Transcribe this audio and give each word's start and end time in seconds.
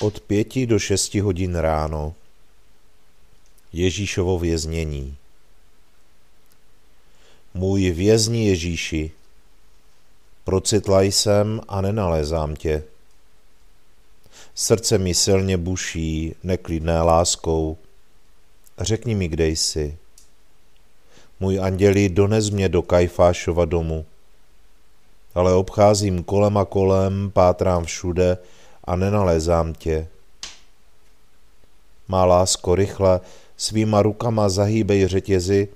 od 0.00 0.20
pěti 0.20 0.66
do 0.66 0.78
šesti 0.78 1.20
hodin 1.20 1.54
ráno. 1.54 2.14
Ježíšovo 3.72 4.38
věznění. 4.38 5.16
Můj 7.54 7.90
vězni 7.90 8.46
Ježíši, 8.46 9.10
procitla 10.44 11.02
jsem 11.02 11.60
a 11.68 11.80
nenalézám 11.80 12.56
tě. 12.56 12.82
Srdce 14.54 14.98
mi 14.98 15.14
silně 15.14 15.56
buší, 15.56 16.34
neklidné 16.42 17.02
láskou. 17.02 17.76
Řekni 18.78 19.14
mi, 19.14 19.28
kde 19.28 19.48
jsi. 19.48 19.96
Můj 21.40 21.60
anděli, 21.60 22.08
dones 22.08 22.50
mě 22.50 22.68
do 22.68 22.82
Kajfášova 22.82 23.64
domu. 23.64 24.06
Ale 25.34 25.54
obcházím 25.54 26.24
kolem 26.24 26.56
a 26.56 26.64
kolem, 26.64 27.30
pátrám 27.30 27.84
všude 27.84 28.38
a 28.84 28.96
nenalézám 28.96 29.74
tě. 29.74 30.08
Má 32.08 32.24
lásko, 32.24 32.74
rychle, 32.74 33.20
svýma 33.56 34.02
rukama 34.02 34.48
zahýbej 34.48 35.08
řetězy, 35.08 35.68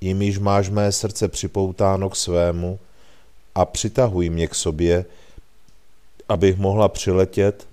jimiž 0.00 0.38
máš 0.38 0.68
mé 0.68 0.92
srdce 0.92 1.28
připoutáno 1.28 2.10
k 2.10 2.16
svému 2.16 2.78
a 3.54 3.64
přitahuj 3.64 4.30
mě 4.30 4.48
k 4.48 4.54
sobě, 4.54 5.04
abych 6.28 6.56
mohla 6.56 6.88
přiletět 6.88 7.68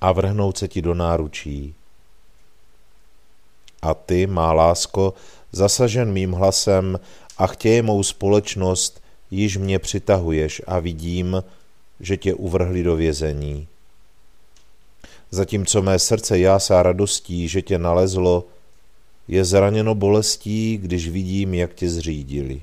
a 0.00 0.12
vrhnout 0.12 0.58
se 0.58 0.68
ti 0.68 0.82
do 0.82 0.94
náručí. 0.94 1.74
A 3.82 3.94
ty, 3.94 4.26
má 4.26 4.52
lásko, 4.52 5.14
zasažen 5.52 6.12
mým 6.12 6.32
hlasem 6.32 7.00
a 7.38 7.46
chtěje 7.46 7.82
mou 7.82 8.02
společnost, 8.02 9.02
již 9.30 9.56
mě 9.56 9.78
přitahuješ 9.78 10.62
a 10.66 10.78
vidím, 10.78 11.42
že 12.00 12.16
tě 12.16 12.34
uvrhli 12.34 12.82
do 12.82 12.96
vězení. 12.96 13.66
Zatímco 15.30 15.82
mé 15.82 15.98
srdce 15.98 16.38
jásá 16.38 16.82
radostí, 16.82 17.48
že 17.48 17.62
tě 17.62 17.78
nalezlo, 17.78 18.44
je 19.28 19.44
zraněno 19.44 19.94
bolestí, 19.94 20.78
když 20.78 21.08
vidím, 21.08 21.54
jak 21.54 21.74
tě 21.74 21.90
zřídili. 21.90 22.62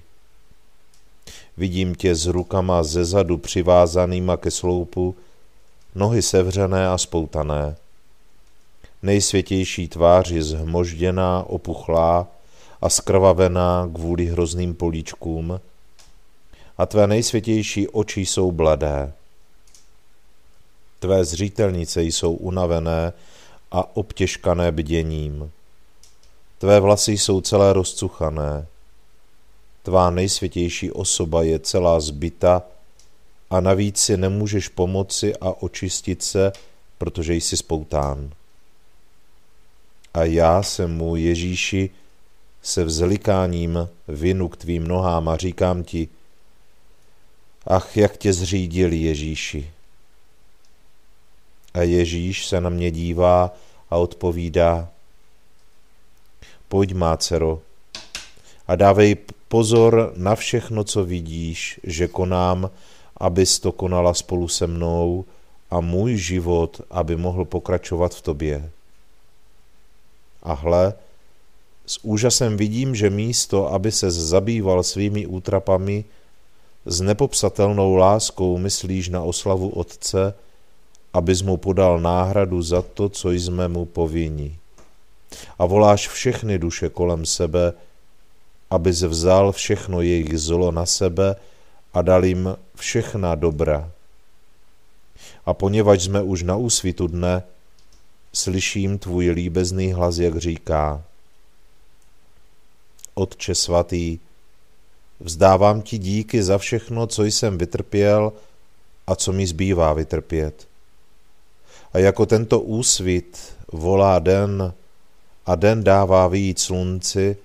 Vidím 1.57 1.95
tě 1.95 2.15
s 2.15 2.25
rukama 2.25 2.83
ze 2.83 3.05
zadu 3.05 3.37
přivázanýma 3.37 4.37
ke 4.37 4.51
sloupu, 4.51 5.15
nohy 5.95 6.21
sevřené 6.21 6.87
a 6.87 6.97
spoutané. 6.97 7.75
Nejsvětější 9.03 9.87
tvář 9.87 10.29
je 10.31 10.43
zhmožděná, 10.43 11.43
opuchlá 11.47 12.27
a 12.81 12.89
skrvavená 12.89 13.89
kvůli 13.93 14.25
hrozným 14.25 14.73
políčkům 14.73 15.59
a 16.77 16.85
tvé 16.85 17.07
nejsvětější 17.07 17.87
oči 17.87 18.21
jsou 18.21 18.51
bladé. 18.51 19.13
Tvé 20.99 21.25
zřítelnice 21.25 22.03
jsou 22.03 22.33
unavené 22.33 23.13
a 23.71 23.95
obtěžkané 23.95 24.71
bděním. 24.71 25.51
Tvé 26.57 26.79
vlasy 26.79 27.11
jsou 27.11 27.41
celé 27.41 27.73
rozcuchané. 27.73 28.67
Tvá 29.83 30.09
nejsvětější 30.09 30.91
osoba 30.91 31.43
je 31.43 31.59
celá 31.59 31.99
zbyta 31.99 32.63
a 33.49 33.59
navíc 33.59 33.97
si 33.97 34.17
nemůžeš 34.17 34.67
pomoci 34.67 35.35
a 35.35 35.61
očistit 35.61 36.23
se, 36.23 36.51
protože 36.97 37.33
jsi 37.33 37.57
spoután. 37.57 38.31
A 40.13 40.23
já 40.23 40.63
se 40.63 40.87
mu, 40.87 41.15
Ježíši, 41.15 41.89
se 42.61 42.83
vzlikáním 42.83 43.89
vinu 44.07 44.47
k 44.47 44.57
tvým 44.57 44.87
nohám 44.87 45.29
a 45.29 45.37
říkám 45.37 45.83
ti, 45.83 46.07
ach, 47.67 47.97
jak 47.97 48.17
tě 48.17 48.33
zřídili 48.33 48.97
Ježíši. 48.97 49.71
A 51.77 51.81
Ježíš 51.81 52.47
se 52.47 52.61
na 52.61 52.69
mě 52.69 52.91
dívá 52.91 53.53
a 53.89 53.97
odpovídá, 53.97 54.89
pojď 56.67 56.93
má 56.93 57.17
dcero, 57.17 57.61
a 58.67 58.75
dávej 58.75 59.15
pozor 59.47 60.13
na 60.15 60.35
všechno, 60.35 60.83
co 60.83 61.05
vidíš, 61.05 61.79
že 61.83 62.07
konám, 62.07 62.69
abys 63.17 63.59
to 63.59 63.71
konala 63.71 64.13
spolu 64.13 64.47
se 64.47 64.67
mnou 64.67 65.25
a 65.71 65.81
můj 65.81 66.17
život, 66.17 66.81
aby 66.89 67.15
mohl 67.15 67.45
pokračovat 67.45 68.15
v 68.15 68.21
tobě. 68.21 68.69
A 70.43 70.53
hle, 70.53 70.93
s 71.85 71.99
úžasem 72.03 72.57
vidím, 72.57 72.95
že 72.95 73.09
místo, 73.09 73.73
aby 73.73 73.91
se 73.91 74.11
zabýval 74.11 74.83
svými 74.83 75.27
útrapami, 75.27 76.05
s 76.85 77.01
nepopsatelnou 77.01 77.95
láskou 77.95 78.57
myslíš 78.57 79.09
na 79.09 79.23
oslavu 79.23 79.69
Otce, 79.69 80.33
abys 81.17 81.41
mu 81.41 81.57
podal 81.57 81.99
náhradu 81.99 82.61
za 82.61 82.81
to, 82.81 83.09
co 83.09 83.31
jsme 83.31 83.67
mu 83.67 83.85
povinni. 83.85 84.57
a 85.59 85.65
voláš 85.65 86.07
všechny 86.07 86.59
duše 86.59 86.89
kolem 86.89 87.25
sebe, 87.25 87.73
abys 88.69 89.01
vzal 89.01 89.51
všechno 89.51 90.01
jejich 90.01 90.39
zlo 90.39 90.71
na 90.71 90.85
sebe 90.85 91.35
a 91.93 92.01
dal 92.01 92.25
jim 92.25 92.55
všechna 92.75 93.35
dobra. 93.35 93.91
A 95.45 95.53
poněvadž 95.53 96.03
jsme 96.03 96.21
už 96.21 96.43
na 96.43 96.55
úsvitu 96.55 97.07
dne, 97.07 97.43
slyším 98.33 98.97
tvůj 98.97 99.29
líbezný 99.29 99.93
hlas, 99.93 100.17
jak 100.17 100.37
říká. 100.37 101.03
Otče 103.13 103.55
svatý, 103.55 104.19
vzdávám 105.19 105.81
ti 105.81 105.97
díky 105.97 106.43
za 106.43 106.57
všechno, 106.57 107.07
co 107.07 107.23
jsem 107.23 107.57
vytrpěl 107.57 108.33
a 109.07 109.15
co 109.15 109.33
mi 109.33 109.47
zbývá 109.47 109.93
vytrpět. 109.93 110.67
A 111.93 111.99
jako 111.99 112.25
tento 112.25 112.59
úsvit 112.59 113.55
volá 113.71 114.19
den 114.19 114.73
a 115.45 115.55
den 115.55 115.83
dává 115.83 116.27
výjít 116.27 116.59
slunci, 116.59 117.37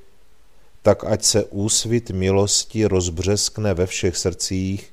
tak 0.82 1.04
ať 1.04 1.22
se 1.24 1.44
úsvit 1.44 2.10
milosti 2.10 2.84
rozbřeskne 2.84 3.74
ve 3.74 3.86
všech 3.86 4.16
srdcích 4.16 4.92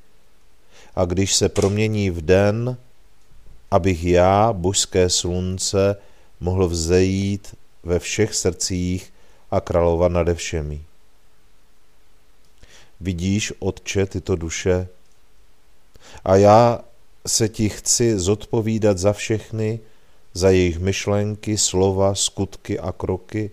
a 0.94 1.04
když 1.04 1.34
se 1.34 1.48
promění 1.48 2.10
v 2.10 2.20
den, 2.22 2.76
abych 3.70 4.04
já, 4.04 4.52
božské 4.52 5.10
slunce, 5.10 5.96
mohl 6.40 6.68
vzejít 6.68 7.54
ve 7.82 7.98
všech 7.98 8.34
srdcích 8.34 9.12
a 9.50 9.60
královat 9.60 10.12
nade 10.12 10.34
všemi. 10.34 10.82
Vidíš, 13.00 13.52
Otče, 13.58 14.06
tyto 14.06 14.36
duše? 14.36 14.88
A 16.24 16.36
já 16.36 16.80
se 17.26 17.48
ti 17.48 17.68
chci 17.68 18.18
zodpovídat 18.18 18.98
za 18.98 19.12
všechny, 19.12 19.80
za 20.34 20.50
jejich 20.50 20.78
myšlenky, 20.78 21.58
slova, 21.58 22.14
skutky 22.14 22.78
a 22.78 22.92
kroky, 22.92 23.50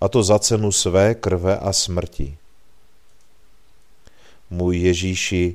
a 0.00 0.08
to 0.08 0.22
za 0.22 0.38
cenu 0.38 0.72
své 0.72 1.14
krve 1.14 1.58
a 1.58 1.72
smrti. 1.72 2.36
Můj 4.50 4.78
Ježíši, 4.78 5.54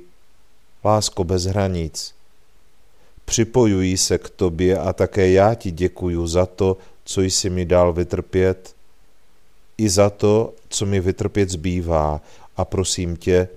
lásko 0.84 1.24
bez 1.24 1.44
hranic, 1.44 2.16
připojuji 3.26 3.98
se 3.98 4.18
k 4.18 4.30
tobě 4.30 4.80
a 4.80 4.94
také 4.94 5.32
já 5.32 5.56
ti 5.56 5.72
děkuju 5.72 6.28
za 6.28 6.46
to, 6.46 6.78
co 7.04 7.22
jsi 7.22 7.50
mi 7.50 7.66
dal 7.66 7.94
vytrpět, 7.94 8.76
i 9.78 9.90
za 9.90 10.10
to, 10.10 10.54
co 10.70 10.86
mi 10.86 11.00
vytrpět 11.00 11.50
zbývá 11.50 12.22
a 12.58 12.66
prosím 12.66 13.18
tě, 13.18 13.48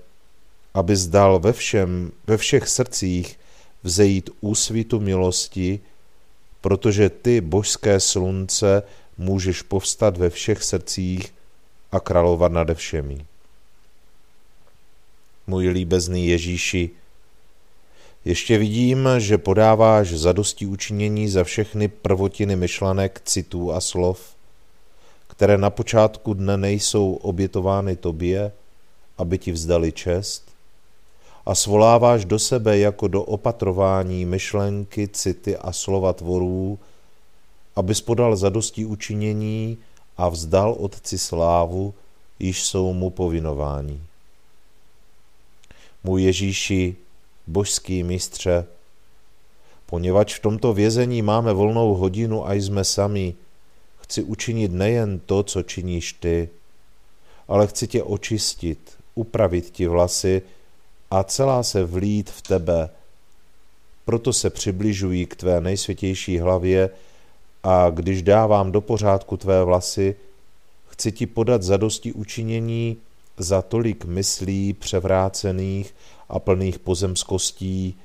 abys 0.79 1.07
dal 1.07 1.39
ve, 1.39 1.53
všem, 1.53 2.11
ve 2.27 2.37
všech 2.37 2.67
srdcích 2.67 3.39
vzejít 3.83 4.29
úsvitu 4.41 4.99
milosti, 4.99 5.79
protože 6.61 7.09
ty, 7.09 7.41
božské 7.41 7.99
slunce, 7.99 8.83
můžeš 9.17 9.61
povstat 9.61 10.17
ve 10.17 10.29
všech 10.29 10.63
srdcích 10.63 11.33
a 11.91 11.99
královat 11.99 12.51
nade 12.51 12.75
všemi. 12.75 13.25
Můj 15.47 15.69
líbezný 15.69 16.27
Ježíši, 16.27 16.89
ještě 18.25 18.57
vidím, 18.57 19.09
že 19.17 19.37
podáváš 19.37 20.09
zadosti 20.09 20.65
učinění 20.65 21.29
za 21.29 21.43
všechny 21.43 21.87
prvotiny 21.87 22.55
myšlenek, 22.55 23.21
citů 23.25 23.71
a 23.71 23.81
slov, 23.81 24.35
které 25.27 25.57
na 25.57 25.69
počátku 25.69 26.33
dne 26.33 26.57
nejsou 26.57 27.13
obětovány 27.13 27.95
tobě, 27.95 28.51
aby 29.17 29.37
ti 29.37 29.51
vzdali 29.51 29.91
čest, 29.91 30.48
a 31.45 31.55
svoláváš 31.55 32.25
do 32.25 32.39
sebe 32.39 32.77
jako 32.77 33.07
do 33.07 33.23
opatrování 33.23 34.25
myšlenky, 34.25 35.07
city 35.07 35.57
a 35.57 35.71
slova 35.71 36.13
tvorů, 36.13 36.79
abys 37.75 38.01
podal 38.01 38.35
zadosti 38.35 38.85
učinění 38.85 39.77
a 40.17 40.29
vzdal 40.29 40.75
Otci 40.79 41.17
slávu, 41.17 41.93
již 42.39 42.63
jsou 42.63 42.93
mu 42.93 43.09
povinování. 43.09 44.03
Můj 46.03 46.23
Ježíši, 46.23 46.95
božský 47.47 48.03
mistře, 48.03 48.65
poněvadž 49.85 50.35
v 50.35 50.41
tomto 50.41 50.73
vězení 50.73 51.21
máme 51.21 51.53
volnou 51.53 51.95
hodinu 51.95 52.47
a 52.47 52.53
jsme 52.53 52.83
sami, 52.83 53.33
chci 54.01 54.23
učinit 54.23 54.71
nejen 54.71 55.19
to, 55.19 55.43
co 55.43 55.63
činíš 55.63 56.13
ty, 56.13 56.49
ale 57.47 57.67
chci 57.67 57.87
tě 57.87 58.03
očistit, 58.03 58.97
upravit 59.15 59.69
ti 59.69 59.87
vlasy 59.87 60.41
a 61.11 61.23
celá 61.23 61.63
se 61.63 61.83
vlít 61.83 62.29
v 62.29 62.41
tebe. 62.41 62.89
Proto 64.05 64.33
se 64.33 64.49
přibližují 64.49 65.25
k 65.25 65.35
tvé 65.35 65.61
nejsvětější 65.61 66.39
hlavě 66.39 66.89
a 67.63 67.89
když 67.89 68.21
dávám 68.21 68.71
do 68.71 68.81
pořádku 68.81 69.37
tvé 69.37 69.63
vlasy, 69.63 70.15
chci 70.87 71.11
ti 71.11 71.25
podat 71.25 71.63
zadosti 71.63 72.13
učinění 72.13 72.97
za 73.37 73.61
tolik 73.61 74.05
myslí 74.05 74.73
převrácených 74.73 75.95
a 76.29 76.39
plných 76.39 76.79
pozemskostí, 76.79 77.95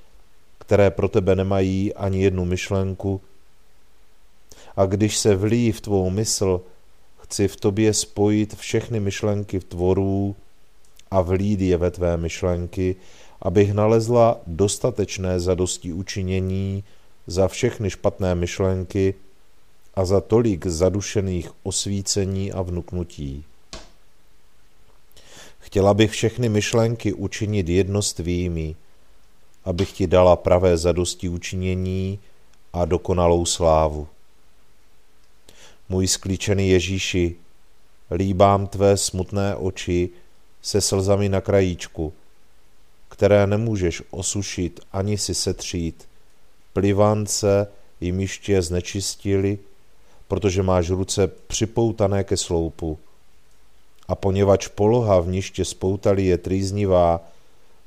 které 0.58 0.90
pro 0.90 1.08
tebe 1.08 1.36
nemají 1.36 1.94
ani 1.94 2.22
jednu 2.22 2.44
myšlenku. 2.44 3.20
A 4.76 4.86
když 4.86 5.16
se 5.16 5.36
vlí 5.36 5.72
v 5.72 5.80
tvou 5.80 6.10
mysl, 6.10 6.60
chci 7.18 7.48
v 7.48 7.56
tobě 7.56 7.94
spojit 7.94 8.56
všechny 8.56 9.00
myšlenky 9.00 9.60
v 9.60 9.64
tvorů 9.64 10.36
a 11.14 11.20
vlít 11.20 11.60
je 11.60 11.76
ve 11.76 11.90
tvé 11.90 12.16
myšlenky, 12.16 12.96
abych 13.42 13.74
nalezla 13.74 14.40
dostatečné 14.46 15.40
zadosti 15.40 15.92
učinění 15.92 16.84
za 17.26 17.48
všechny 17.48 17.90
špatné 17.90 18.34
myšlenky 18.34 19.14
a 19.94 20.04
za 20.04 20.20
tolik 20.20 20.66
zadušených 20.66 21.50
osvícení 21.62 22.52
a 22.52 22.62
vnuknutí. 22.62 23.44
Chtěla 25.58 25.94
bych 25.94 26.10
všechny 26.10 26.48
myšlenky 26.48 27.12
učinit 27.12 27.68
jednostvými, 27.68 28.74
abych 29.64 29.92
ti 29.92 30.06
dala 30.06 30.36
pravé 30.36 30.76
zadosti 30.76 31.28
učinění 31.28 32.18
a 32.72 32.84
dokonalou 32.84 33.46
slávu. 33.46 34.08
Můj 35.88 36.08
sklíčený 36.08 36.68
Ježíši, 36.70 37.36
líbám 38.10 38.66
tvé 38.66 38.96
smutné 38.96 39.56
oči 39.56 40.10
se 40.64 40.80
slzami 40.80 41.28
na 41.28 41.40
krajíčku, 41.40 42.12
které 43.08 43.46
nemůžeš 43.46 44.02
osušit 44.10 44.80
ani 44.92 45.18
si 45.18 45.34
setřít, 45.34 46.08
plivance 46.72 47.68
jimiž 48.00 48.38
tě 48.38 48.62
znečistili, 48.62 49.58
protože 50.28 50.62
máš 50.62 50.90
ruce 50.90 51.26
připoutané 51.26 52.24
ke 52.24 52.36
sloupu. 52.36 52.98
A 54.08 54.14
poněvadž 54.14 54.68
poloha, 54.68 55.20
v 55.20 55.28
níž 55.28 55.50
tě 55.50 55.64
spoutali, 55.64 56.24
je 56.24 56.38
trýznivá, 56.38 57.20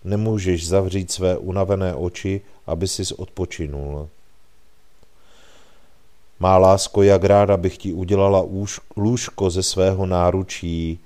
nemůžeš 0.04 0.68
zavřít 0.68 1.12
své 1.12 1.38
unavené 1.38 1.96
oči, 1.96 2.42
aby 2.68 2.88
sis 2.88 3.12
odpočinul. 3.12 4.10
Má 6.40 6.58
lásko, 6.58 7.04
jak 7.04 7.24
ráda 7.24 7.58
bych 7.58 7.78
ti 7.78 7.94
udělala 7.94 8.46
lůžko 8.96 9.50
ze 9.50 9.63
svého 9.63 10.06
náručí, 10.06 11.00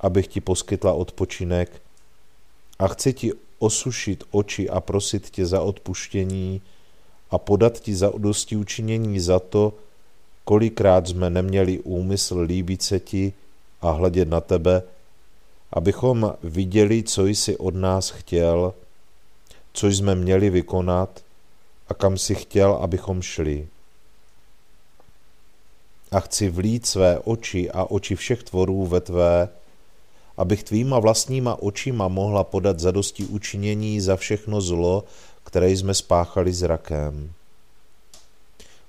abych 0.00 0.26
ti 0.26 0.40
poskytla 0.40 0.92
odpočinek 0.92 1.82
a 2.78 2.88
chci 2.88 3.12
ti 3.12 3.32
osušit 3.58 4.24
oči 4.30 4.70
a 4.70 4.80
prosit 4.80 5.30
tě 5.30 5.46
za 5.46 5.62
odpuštění 5.62 6.62
a 7.30 7.38
podat 7.38 7.80
ti 7.80 7.94
za 7.94 8.12
dosti 8.18 8.56
učinění 8.56 9.20
za 9.20 9.38
to, 9.38 9.72
kolikrát 10.44 11.08
jsme 11.08 11.30
neměli 11.30 11.78
úmysl 11.78 12.40
líbit 12.40 12.82
se 12.82 13.00
ti 13.00 13.32
a 13.80 13.90
hledět 13.90 14.28
na 14.28 14.40
tebe, 14.40 14.82
abychom 15.72 16.34
viděli, 16.42 17.02
co 17.02 17.26
jsi 17.26 17.56
od 17.56 17.74
nás 17.74 18.10
chtěl, 18.10 18.74
co 19.72 19.86
jsme 19.86 20.14
měli 20.14 20.50
vykonat 20.50 21.22
a 21.88 21.94
kam 21.94 22.18
si 22.18 22.34
chtěl, 22.34 22.72
abychom 22.72 23.22
šli. 23.22 23.68
A 26.10 26.20
chci 26.20 26.48
vlít 26.48 26.86
své 26.86 27.18
oči 27.18 27.70
a 27.70 27.84
oči 27.84 28.16
všech 28.16 28.42
tvorů 28.42 28.86
ve 28.86 29.00
tvé, 29.00 29.48
abych 30.38 30.62
tvýma 30.62 30.98
vlastníma 30.98 31.62
očima 31.62 32.08
mohla 32.08 32.44
podat 32.44 32.80
zadosti 32.80 33.24
učinění 33.24 34.00
za 34.00 34.16
všechno 34.16 34.60
zlo, 34.60 35.04
které 35.44 35.70
jsme 35.70 35.94
spáchali 35.94 36.52
zrakem. 36.52 37.32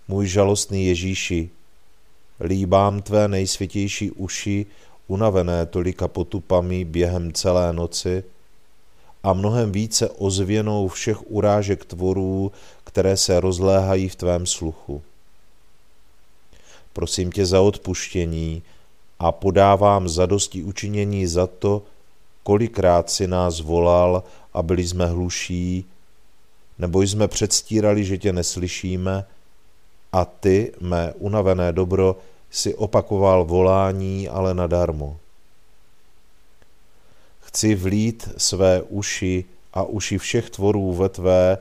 Můj 0.07 0.27
žalostný 0.27 0.85
Ježíši, 0.85 1.49
líbám 2.39 3.01
tvé 3.01 3.27
nejsvětější 3.27 4.11
uši, 4.11 4.65
unavené 5.07 5.65
tolika 5.65 6.07
potupami 6.07 6.85
během 6.85 7.33
celé 7.33 7.73
noci 7.73 8.23
a 9.23 9.33
mnohem 9.33 9.71
více 9.71 10.09
ozvěnou 10.09 10.87
všech 10.87 11.31
urážek 11.31 11.85
tvorů, 11.85 12.51
které 12.83 13.17
se 13.17 13.39
rozléhají 13.39 14.09
v 14.09 14.15
tvém 14.15 14.45
sluchu. 14.45 15.01
Prosím 16.93 17.31
tě 17.31 17.45
za 17.45 17.61
odpuštění 17.61 18.63
a 19.19 19.31
podávám 19.31 20.09
zadosti 20.09 20.63
učinění 20.63 21.27
za 21.27 21.47
to, 21.47 21.83
kolikrát 22.43 23.09
si 23.09 23.27
nás 23.27 23.59
volal 23.59 24.23
a 24.53 24.63
byli 24.63 24.87
jsme 24.87 25.05
hluší, 25.05 25.85
nebo 26.79 27.01
jsme 27.01 27.27
předstírali, 27.27 28.05
že 28.05 28.17
tě 28.17 28.33
neslyšíme, 28.33 29.25
a 30.11 30.25
ty, 30.25 30.73
mé 30.79 31.13
unavené 31.13 31.71
dobro, 31.71 32.15
si 32.51 32.75
opakoval 32.75 33.45
volání, 33.45 34.29
ale 34.29 34.53
nadarmo. 34.53 35.17
Chci 37.39 37.75
vlít 37.75 38.29
své 38.37 38.81
uši 38.81 39.45
a 39.73 39.83
uši 39.83 40.17
všech 40.17 40.49
tvorů 40.49 40.93
ve 40.93 41.09
tvé, 41.09 41.57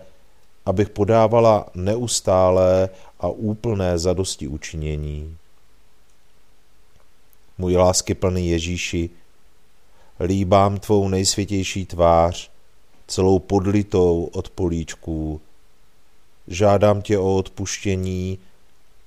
abych 0.67 0.88
podávala 0.88 1.67
neustálé 1.75 2.88
a 3.21 3.29
úplné 3.29 3.99
zadosti 3.99 4.49
učinění. 4.49 5.37
Můj 7.59 7.77
lásky 7.77 8.15
plný 8.15 8.49
Ježíši, 8.49 9.11
líbám 10.21 10.79
tvou 10.79 11.09
nejsvětější 11.09 11.87
tvář, 11.87 12.50
celou 13.07 13.38
podlitou 13.38 14.29
od 14.33 14.50
políčků. 14.50 15.41
Žádám 16.49 17.03
tě 17.03 17.19
o 17.19 17.37
odpuštění 17.37 18.38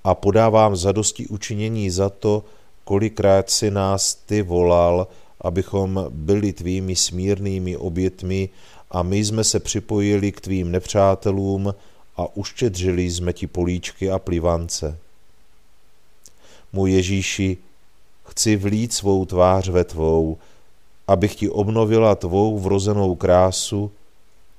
a 0.03 0.15
podávám 0.15 0.75
zadosti 0.75 1.27
učinění 1.27 1.89
za 1.89 2.09
to, 2.09 2.43
kolikrát 2.83 3.49
si 3.49 3.71
nás 3.71 4.15
ty 4.15 4.41
volal, 4.41 5.07
abychom 5.41 6.05
byli 6.09 6.53
tvými 6.53 6.95
smírnými 6.95 7.77
obětmi 7.77 8.49
a 8.91 9.03
my 9.03 9.25
jsme 9.25 9.43
se 9.43 9.59
připojili 9.59 10.31
k 10.31 10.41
tvým 10.41 10.71
nepřátelům 10.71 11.75
a 12.17 12.35
uštědřili 12.35 13.11
jsme 13.11 13.33
ti 13.33 13.47
políčky 13.47 14.11
a 14.11 14.19
plivance. 14.19 14.97
Můj 16.73 16.91
Ježíši, 16.91 17.57
chci 18.31 18.55
vlít 18.55 18.93
svou 18.93 19.25
tvář 19.25 19.69
ve 19.69 19.83
tvou, 19.83 20.37
abych 21.07 21.35
ti 21.35 21.49
obnovila 21.49 22.15
tvou 22.15 22.59
vrozenou 22.59 23.15
krásu 23.15 23.91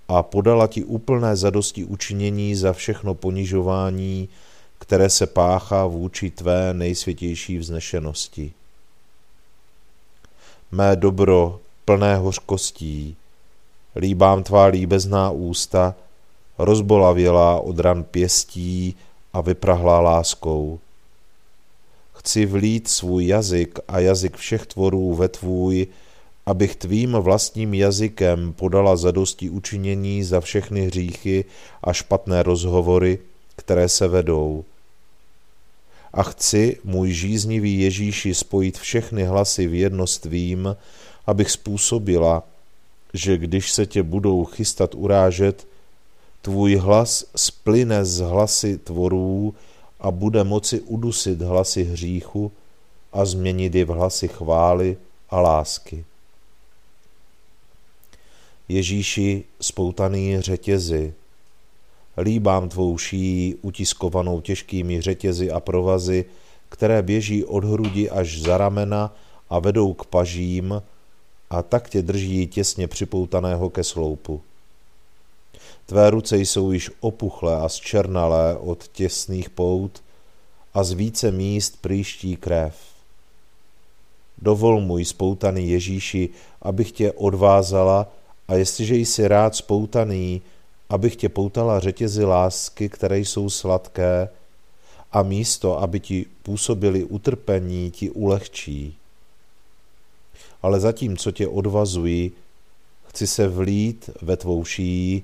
a 0.09 0.23
podala 0.23 0.67
ti 0.67 0.85
úplné 0.85 1.37
zadosti 1.37 1.85
učinění 1.85 2.55
za 2.55 2.73
všechno 2.73 3.15
ponižování, 3.15 4.29
které 4.79 5.11
se 5.11 5.27
páchá 5.27 5.87
vůči 5.87 6.31
tvé 6.31 6.75
nejsvětější 6.75 7.59
vznešenosti. 7.59 8.53
Mé 10.73 10.97
dobro 10.97 11.61
plné 11.85 12.17
hořkostí, 12.17 13.17
líbám 13.97 14.43
tvá 14.43 14.65
líbezná 14.65 15.31
ústa, 15.31 15.95
rozbolavělá 16.59 17.61
od 17.61 17.79
ran 17.79 18.05
pěstí 18.05 18.97
a 19.33 19.41
vyprahlá 19.41 20.01
láskou. 20.01 20.79
Chci 22.23 22.47
vlít 22.47 22.89
svůj 22.89 23.27
jazyk 23.27 23.79
a 23.89 23.99
jazyk 23.99 24.37
všech 24.37 24.67
tvorů 24.67 25.15
ve 25.15 25.29
tvůj, 25.29 25.87
abych 26.47 26.77
tvým 26.77 27.13
vlastním 27.13 27.75
jazykem 27.75 28.53
podala 28.53 28.97
zadosti 28.97 29.51
učinění 29.51 30.25
za 30.25 30.41
všechny 30.41 30.87
hříchy 30.87 31.45
a 31.83 31.93
špatné 31.93 32.43
rozhovory, 32.43 33.19
které 33.57 33.89
se 33.89 34.09
vedou. 34.09 34.65
A 36.13 36.23
chci, 36.23 36.79
můj 36.85 37.13
žíznivý 37.13 37.81
Ježíši, 37.81 38.35
spojit 38.35 38.79
všechny 38.79 39.25
hlasy 39.25 39.67
v 39.67 39.75
jedno 39.75 40.07
s 40.07 40.19
tvým, 40.19 40.77
abych 41.27 41.51
způsobila, 41.51 42.43
že 43.15 43.39
když 43.39 43.73
se 43.73 43.87
tě 43.87 44.03
budou 44.03 44.45
chystat 44.45 44.95
urážet, 44.95 45.67
tvůj 46.43 46.77
hlas 46.77 47.25
splyne 47.37 48.05
z 48.05 48.19
hlasy 48.19 48.79
tvorů 48.79 49.55
a 50.03 50.11
bude 50.11 50.45
moci 50.45 50.81
udusit 50.81 51.43
hlasy 51.43 51.85
hříchu 51.85 52.53
a 53.13 53.25
změnit 53.25 53.75
je 53.75 53.85
v 53.85 53.89
hlasy 53.89 54.29
chvály 54.29 54.97
a 55.31 55.41
lásky. 55.41 56.05
Ježíši, 58.69 59.45
spoutaný 59.61 60.41
řetězy, 60.41 61.15
líbám 62.19 62.69
tvou 62.69 62.99
šíjí 62.99 63.55
utiskovanou 63.55 64.41
těžkými 64.41 65.01
řetězy 65.01 65.51
a 65.51 65.61
provazy, 65.61 66.25
které 66.69 67.03
běží 67.03 67.45
od 67.45 67.65
hrudi 67.65 68.11
až 68.11 68.41
za 68.41 68.59
ramena 68.59 69.17
a 69.51 69.59
vedou 69.59 69.93
k 69.93 70.07
pažím 70.07 70.83
a 71.51 71.63
tak 71.63 71.91
tě 71.91 72.03
drží 72.03 72.47
těsně 72.47 72.89
připoutaného 72.89 73.71
ke 73.71 73.85
sloupu. 73.85 74.43
Tvé 75.87 76.11
ruce 76.11 76.39
jsou 76.39 76.73
již 76.73 76.91
opuchlé 77.01 77.57
a 77.57 77.69
zčernalé 77.69 78.57
od 78.57 78.89
těsných 78.89 79.51
pout 79.51 80.03
a 80.75 80.85
z 80.85 80.93
více 80.93 81.31
míst 81.31 81.83
příští 81.83 82.37
krev. 82.37 82.75
Dovol 84.39 84.81
můj 84.81 85.05
spoutaný 85.05 85.71
Ježíši, 85.71 86.29
abych 86.63 86.93
tě 86.93 87.13
odvázala 87.13 88.09
a 88.49 88.55
jestliže 88.55 88.97
jsi 88.97 89.29
rád 89.29 89.57
spoutaný, 89.57 90.43
abych 90.89 91.17
tě 91.17 91.29
poutala 91.29 91.81
řetězy 91.81 92.25
lásky, 92.25 92.89
které 92.89 93.19
jsou 93.19 93.51
sladké, 93.51 94.29
a 95.13 95.23
místo, 95.23 95.81
aby 95.81 96.01
ti 96.01 96.27
působili 96.43 97.05
utrpení, 97.05 97.91
ti 97.91 98.11
ulehčí. 98.11 98.97
Ale 100.63 100.81
zatím, 100.81 101.17
co 101.17 101.31
tě 101.31 101.49
odvazují, 101.49 102.33
chci 103.07 103.27
se 103.27 103.49
vlít 103.49 104.11
ve 104.23 104.37
tvou 104.37 104.65
šíji, 104.65 105.23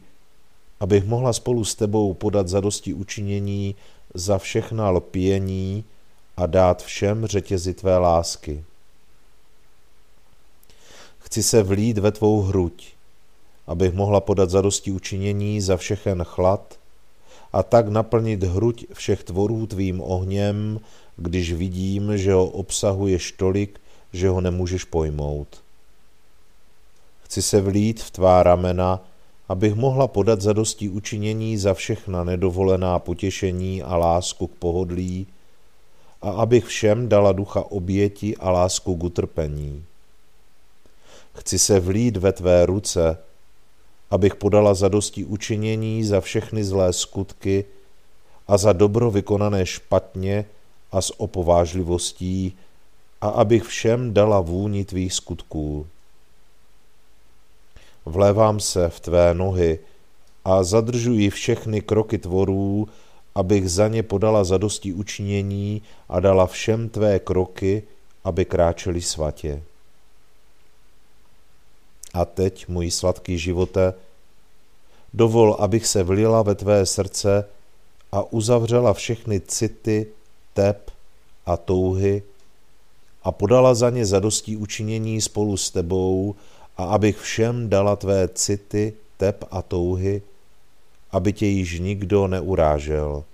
abych 0.81 1.05
mohla 1.05 1.33
spolu 1.33 1.65
s 1.65 1.75
tebou 1.75 2.15
podat 2.15 2.49
zadosti 2.49 2.95
učinění 2.95 3.75
za 4.15 4.39
všechna 4.39 4.91
lpění 4.91 5.85
a 6.37 6.47
dát 6.47 6.83
všem 6.83 7.27
řetězy 7.27 7.75
tvé 7.75 7.99
lásky. 7.99 8.65
Chci 11.19 11.43
se 11.43 11.63
vlít 11.63 11.99
ve 11.99 12.13
tvou 12.13 12.43
hruď, 12.43 12.93
abych 13.67 13.95
mohla 13.95 14.21
podat 14.21 14.51
zadosti 14.51 14.91
učinění 14.91 15.61
za 15.61 15.77
všechen 15.77 16.25
chlad 16.25 16.79
a 17.53 17.63
tak 17.63 17.89
naplnit 17.89 18.43
hruď 18.45 18.87
všech 18.93 19.25
tvorů 19.25 19.67
tvým 19.67 20.01
ohněm, 20.01 20.81
když 21.17 21.53
vidím, 21.53 22.19
že 22.19 22.33
ho 22.33 22.47
obsahuješ 22.47 23.33
tolik, 23.33 23.81
že 24.13 24.29
ho 24.29 24.41
nemůžeš 24.41 24.85
pojmout. 24.85 25.49
Chci 27.25 27.43
se 27.43 27.61
vlít 27.61 28.03
v 28.03 28.11
tvá 28.11 28.43
ramena, 28.43 29.01
abych 29.49 29.75
mohla 29.75 30.07
podat 30.09 30.41
zadosti 30.41 30.89
učinění 30.89 31.57
za 31.57 31.75
všechna 31.75 32.25
nedovolená 32.25 32.99
potěšení 32.99 33.83
a 33.83 33.97
lásku 33.97 34.47
k 34.47 34.51
pohodlí 34.51 35.27
a 36.23 36.31
abych 36.31 36.65
všem 36.65 37.09
dala 37.09 37.33
ducha 37.33 37.65
oběti 37.71 38.37
a 38.37 38.51
lásku 38.51 38.97
k 38.97 39.05
utrpení. 39.05 39.85
Chci 41.35 41.59
se 41.59 41.81
vlít 41.81 42.17
ve 42.17 42.33
tvé 42.33 42.67
ruce, 42.67 43.19
abych 44.11 44.35
podala 44.35 44.75
zadosti 44.75 45.25
učinění 45.25 46.05
za 46.05 46.21
všechny 46.21 46.65
zlé 46.65 46.93
skutky 46.93 47.65
a 48.49 48.59
za 48.59 48.73
dobro 48.73 49.11
vykonané 49.11 49.67
špatně 49.67 50.45
a 50.93 51.01
s 51.01 51.21
opovážlivostí 51.21 52.53
a 53.21 53.29
abych 53.29 53.65
všem 53.65 54.15
dala 54.15 54.41
vůni 54.41 54.85
tvých 54.85 55.13
skutků. 55.13 55.87
Vlévám 58.09 58.61
se 58.61 58.89
v 58.89 59.01
tvé 59.01 59.35
nohy 59.35 59.79
a 60.45 60.65
zadržuji 60.65 61.31
všechny 61.31 61.81
kroky 61.81 62.19
tvorů, 62.19 62.89
abych 63.35 63.71
za 63.71 63.89
ně 63.89 64.03
podala 64.03 64.45
zadosti 64.45 64.93
učinění 64.93 65.83
a 66.09 66.21
dala 66.21 66.47
všem 66.47 66.89
tvé 66.89 67.19
kroky, 67.19 67.83
aby 68.25 68.45
kráčeli 68.45 69.03
svatě. 69.03 69.63
A 72.15 72.25
teď, 72.25 72.69
můj 72.69 72.91
sladký 72.91 73.39
živote, 73.39 73.95
dovol, 75.15 75.57
abych 75.59 75.87
se 75.87 76.03
vlila 76.03 76.43
ve 76.43 76.55
tvé 76.55 76.87
srdce 76.87 77.45
a 78.13 78.33
uzavřela 78.33 78.95
všechny 78.95 79.41
city, 79.41 80.07
tep 80.55 80.91
a 81.47 81.57
touhy 81.57 82.23
a 83.23 83.33
podala 83.33 83.75
za 83.75 83.91
ně 83.91 84.07
zadostí 84.07 84.57
učinění 84.57 85.21
spolu 85.21 85.57
s 85.57 85.71
tebou 85.71 86.35
a 86.79 86.85
abych 86.85 87.19
všem 87.19 87.69
dala 87.69 87.97
tvé 87.97 88.29
city, 88.29 88.93
tep 89.17 89.45
a 89.51 89.63
touhy, 89.63 90.23
aby 91.11 91.33
tě 91.33 91.47
již 91.47 91.81
nikdo 91.81 92.27
neurážel. 92.27 93.25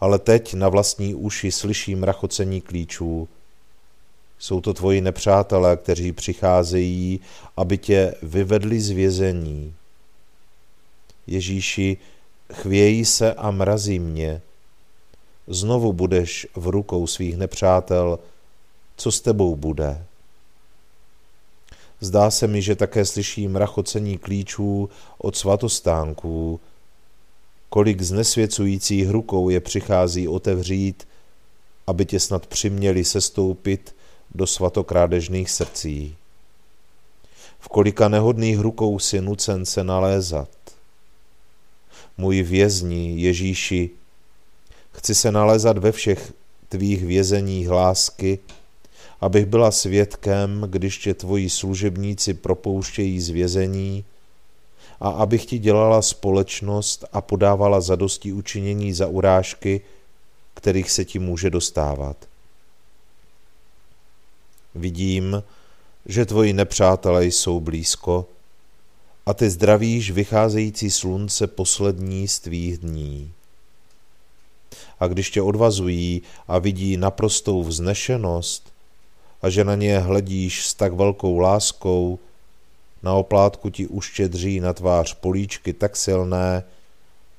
Ale 0.00 0.18
teď 0.18 0.54
na 0.54 0.68
vlastní 0.68 1.14
uši 1.14 1.52
slyším 1.52 2.02
rachocení 2.02 2.60
klíčů, 2.60 3.28
jsou 4.38 4.60
to 4.60 4.74
tvoji 4.74 5.00
nepřátelé, 5.00 5.76
kteří 5.76 6.12
přicházejí, 6.12 7.20
aby 7.56 7.78
tě 7.78 8.14
vyvedli 8.22 8.80
z 8.80 8.90
vězení. 8.90 9.74
Ježíši, 11.26 11.96
chvějí 12.52 13.04
se 13.04 13.34
a 13.34 13.50
mrazí 13.50 13.98
mě. 13.98 14.42
Znovu 15.46 15.92
budeš 15.92 16.46
v 16.54 16.66
rukou 16.66 17.06
svých 17.06 17.36
nepřátel, 17.36 18.18
co 18.96 19.12
s 19.12 19.20
tebou 19.20 19.56
bude? 19.56 20.04
Zdá 22.02 22.30
se 22.30 22.46
mi, 22.46 22.62
že 22.62 22.76
také 22.76 23.04
slyším 23.04 23.56
rachocení 23.56 24.18
klíčů 24.18 24.90
od 25.18 25.36
svatostánků. 25.36 26.60
Kolik 27.68 28.02
znesvěcujících 28.02 29.10
rukou 29.10 29.48
je 29.48 29.60
přichází 29.60 30.28
otevřít, 30.28 31.08
aby 31.86 32.04
tě 32.04 32.20
snad 32.20 32.46
přiměli 32.46 33.04
sestoupit 33.04 33.94
do 34.34 34.46
svatokrádežných 34.46 35.50
srdcí. 35.50 36.16
V 37.60 37.68
kolika 37.68 38.08
nehodných 38.08 38.58
rukou 38.58 38.98
si 38.98 39.20
nucen 39.20 39.66
se 39.66 39.84
nalézat. 39.84 40.50
Můj 42.18 42.42
vězni, 42.42 43.20
Ježíši, 43.20 43.90
Chci 44.92 45.14
se 45.14 45.32
nalezat 45.32 45.78
ve 45.78 45.92
všech 45.92 46.32
tvých 46.68 47.04
vězeních 47.04 47.70
lásky, 47.70 48.38
abych 49.22 49.46
byla 49.46 49.70
svědkem, 49.70 50.66
když 50.68 50.98
tě 50.98 51.14
tvoji 51.14 51.50
služebníci 51.50 52.34
propouštějí 52.34 53.20
z 53.20 53.28
vězení 53.28 54.04
a 55.00 55.08
abych 55.08 55.46
ti 55.46 55.58
dělala 55.58 56.02
společnost 56.02 57.04
a 57.12 57.20
podávala 57.20 57.80
zadosti 57.80 58.32
učinění 58.32 58.92
za 58.92 59.06
urážky, 59.06 59.80
kterých 60.54 60.90
se 60.90 61.04
ti 61.04 61.18
může 61.18 61.50
dostávat. 61.50 62.16
Vidím, 64.74 65.42
že 66.06 66.26
tvoji 66.26 66.52
nepřátelé 66.52 67.26
jsou 67.26 67.60
blízko 67.60 68.26
a 69.26 69.34
ty 69.34 69.50
zdravíš 69.50 70.10
vycházející 70.10 70.90
slunce 70.90 71.46
poslední 71.46 72.28
z 72.28 72.38
tvých 72.38 72.78
dní. 72.78 73.32
A 75.00 75.06
když 75.06 75.30
tě 75.30 75.42
odvazují 75.42 76.22
a 76.48 76.58
vidí 76.58 76.96
naprostou 76.96 77.62
vznešenost 77.62 78.71
a 79.42 79.50
že 79.50 79.64
na 79.64 79.74
ně 79.74 79.98
hledíš 79.98 80.66
s 80.66 80.74
tak 80.74 80.92
velkou 80.92 81.38
láskou, 81.38 82.18
na 83.02 83.14
oplátku 83.14 83.70
ti 83.70 83.86
uštědří 83.86 84.60
na 84.60 84.72
tvář 84.72 85.14
políčky 85.14 85.72
tak 85.72 85.96
silné, 85.96 86.64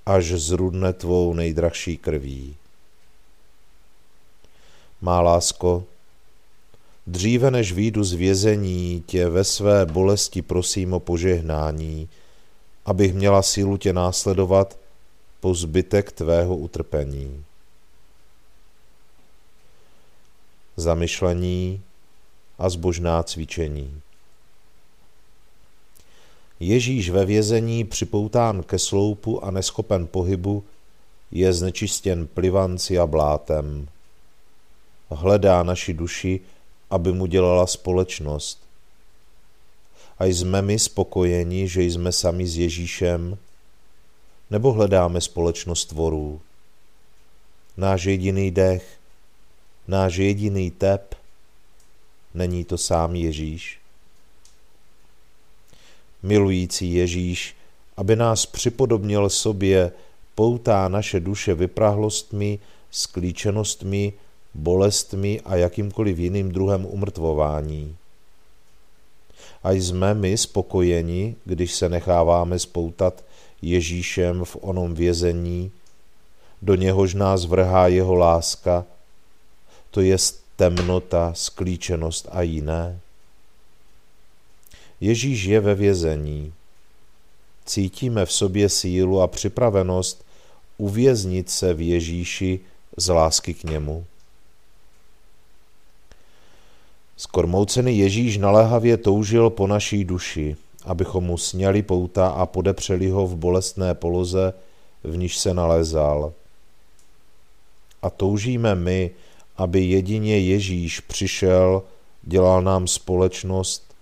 až 0.06 0.26
zrudne 0.26 0.94
tvou 0.94 1.34
nejdrahší 1.34 1.98
krví. 1.98 2.56
Má 5.02 5.22
lásko, 5.22 5.84
dříve 7.08 7.52
než 7.52 7.74
výjdu 7.74 8.04
z 8.04 8.14
vězení, 8.14 9.04
tě 9.06 9.30
ve 9.30 9.44
své 9.44 9.86
bolesti 9.86 10.42
prosím 10.42 10.94
o 10.94 11.00
požehnání, 11.00 12.10
abych 12.86 13.14
měla 13.14 13.42
sílu 13.42 13.78
tě 13.78 13.94
následovat 13.94 14.78
po 15.40 15.56
zbytek 15.56 16.12
tvého 16.12 16.56
utrpení. 16.56 17.44
Zamyšlení 20.78 21.82
a 22.58 22.70
zbožná 22.70 23.24
cvičení. 23.24 24.02
Ježíš 26.60 27.10
ve 27.10 27.26
vězení 27.26 27.84
připoután 27.84 28.64
ke 28.64 28.80
sloupu 28.80 29.44
a 29.46 29.52
neschopen 29.52 30.08
pohybu 30.08 30.64
je 31.32 31.54
znečistěn 31.54 32.28
plivanci 32.28 33.00
a 33.00 33.08
blátem. 33.08 33.88
Hledá 35.10 35.64
naši 35.64 35.94
duši, 35.94 36.40
aby 36.90 37.14
mu 37.14 37.26
dělala 37.26 37.68
společnost. 37.68 38.60
A 40.20 40.26
jsme 40.26 40.62
my 40.62 40.80
spokojeni, 40.80 41.68
že 41.68 41.84
jsme 41.84 42.12
sami 42.12 42.48
s 42.48 42.58
Ježíšem, 42.58 43.38
nebo 44.50 44.72
hledáme 44.72 45.22
společnost 45.22 45.86
tvorů? 45.86 46.42
Náš 47.78 48.04
jediný 48.04 48.52
dech, 48.52 48.98
náš 49.88 50.16
jediný 50.16 50.72
tep, 50.72 51.16
není 52.34 52.64
to 52.64 52.78
sám 52.78 53.16
Ježíš? 53.16 53.80
Milující 56.24 56.94
Ježíš, 56.94 57.56
aby 57.98 58.16
nás 58.16 58.46
připodobnil 58.46 59.30
sobě, 59.30 59.92
poutá 60.36 60.88
naše 60.88 61.20
duše 61.20 61.54
vyprahlostmi, 61.54 62.60
sklíčenostmi, 62.92 64.14
bolestmi 64.54 65.42
a 65.46 65.56
jakýmkoliv 65.56 66.18
jiným 66.18 66.52
druhem 66.52 66.86
umrtvování. 66.86 67.96
A 69.64 69.72
jsme 69.72 70.14
my 70.14 70.38
spokojeni, 70.38 71.36
když 71.46 71.74
se 71.74 71.90
necháváme 71.90 72.60
spoutat 72.60 73.24
Ježíšem 73.62 74.46
v 74.46 74.58
onom 74.62 74.94
vězení, 74.94 75.72
do 76.62 76.76
něhož 76.76 77.14
nás 77.14 77.46
vrhá 77.46 77.88
jeho 77.88 78.16
láska, 78.16 78.86
to 79.92 80.02
je 80.02 80.18
temnota, 80.56 81.34
sklíčenost 81.34 82.28
a 82.32 82.42
jiné? 82.42 83.00
Ježíš 85.02 85.44
je 85.44 85.60
ve 85.60 85.76
vězení. 85.76 86.54
Cítíme 87.66 88.26
v 88.26 88.32
sobě 88.32 88.70
sílu 88.70 89.22
a 89.22 89.28
připravenost 89.28 90.26
uvěznit 90.78 91.50
se 91.50 91.74
v 91.74 91.82
Ježíši 91.82 92.60
z 92.98 93.14
lásky 93.14 93.54
k 93.54 93.64
němu. 93.64 94.06
Skormoucený 97.18 97.98
Ježíš 97.98 98.38
naléhavě 98.38 98.98
toužil 98.98 99.50
po 99.50 99.68
naší 99.68 100.06
duši, 100.06 100.56
abychom 100.86 101.24
mu 101.24 101.38
sněli 101.38 101.82
pouta 101.82 102.28
a 102.28 102.46
podepřeli 102.46 103.10
ho 103.10 103.28
v 103.28 103.36
bolestné 103.36 103.94
poloze, 103.94 104.54
v 105.04 105.18
níž 105.18 105.38
se 105.38 105.54
nalézal. 105.54 106.34
A 108.02 108.10
toužíme 108.10 108.76
my, 108.76 109.12
aby 109.58 109.82
jedině 109.84 110.40
Ježíš 110.40 111.00
přišel, 111.00 111.84
dělal 112.24 112.62
nám 112.62 112.88
společnost, 112.88 113.94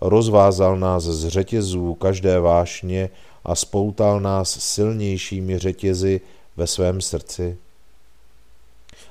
rozvázal 0.00 0.78
nás 0.78 1.04
z 1.04 1.28
řetězů 1.28 1.94
každé 1.94 2.40
vášně 2.40 3.10
a 3.44 3.54
spoutal 3.54 4.20
nás 4.20 4.60
silnějšími 4.60 5.58
řetězy 5.58 6.20
ve 6.56 6.66
svém 6.66 7.00
srdci. 7.00 7.56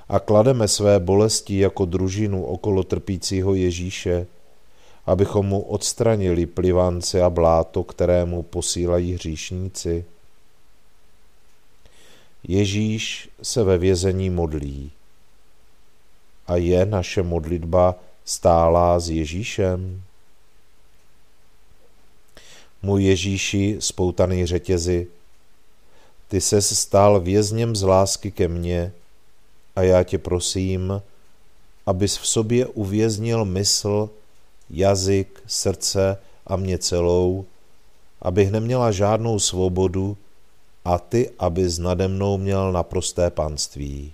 A 0.10 0.20
klademe 0.20 0.68
své 0.68 1.00
bolesti 1.00 1.60
jako 1.60 1.86
družinu 1.86 2.46
okolo 2.46 2.84
trpícího 2.84 3.54
Ježíše, 3.54 4.28
abychom 5.06 5.46
mu 5.46 5.62
odstranili 5.62 6.46
plivance 6.46 7.22
a 7.22 7.30
bláto, 7.30 7.84
kterému 7.84 8.44
posílají 8.44 9.14
hříšníci. 9.14 10.06
Ježíš 12.44 13.30
se 13.42 13.64
ve 13.64 13.78
vězení 13.78 14.30
modlí. 14.30 14.92
A 16.48 16.56
je 16.56 16.86
naše 16.86 17.24
modlitba 17.24 17.96
stálá 18.26 19.00
s 19.00 19.10
Ježíšem? 19.10 20.02
Můj 22.82 23.04
Ježíši, 23.04 23.78
spoutaný 23.80 24.46
řetězy, 24.46 25.08
ty 26.28 26.42
se 26.42 26.62
stál 26.62 27.20
vězněm 27.20 27.76
z 27.76 27.84
lásky 27.84 28.32
ke 28.32 28.48
mně 28.48 28.92
a 29.76 29.82
já 29.82 30.04
tě 30.04 30.18
prosím, 30.18 31.02
abys 31.86 32.18
v 32.18 32.28
sobě 32.28 32.66
uvěznil 32.66 33.46
mysl, 33.46 34.10
jazyk, 34.70 35.44
srdce 35.48 36.18
a 36.48 36.56
mě 36.56 36.78
celou, 36.78 37.46
abych 38.22 38.52
neměla 38.52 38.92
žádnou 38.92 39.40
svobodu 39.40 40.18
a 40.86 40.98
ty, 40.98 41.30
abys 41.40 41.78
nade 41.78 42.08
mnou 42.08 42.38
měl 42.38 42.72
naprosté 42.72 43.30
panství. 43.30 44.14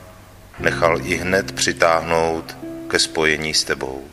nechal 0.61 1.01
i 1.01 1.15
hned 1.15 1.51
přitáhnout 1.51 2.57
ke 2.87 2.99
spojení 2.99 3.53
s 3.53 3.63
tebou. 3.63 4.07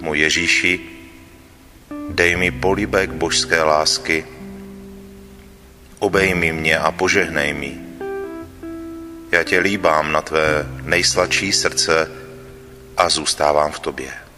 Můj 0.00 0.18
Ježíši, 0.18 0.80
dej 2.10 2.36
mi 2.36 2.50
políbek 2.50 3.12
božské 3.12 3.62
lásky, 3.62 4.24
obejmi 5.98 6.52
mě 6.52 6.78
a 6.78 6.92
požehnej 6.92 7.54
mi. 7.54 7.78
Já 9.32 9.42
tě 9.42 9.58
líbám 9.58 10.12
na 10.12 10.20
tvé 10.20 10.66
nejsladší 10.82 11.52
srdce 11.52 12.10
a 12.96 13.08
zůstávám 13.08 13.72
v 13.72 13.78
tobě. 13.78 14.29